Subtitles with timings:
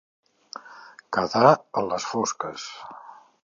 [1.17, 1.51] Quedar
[1.83, 2.69] a les fosques.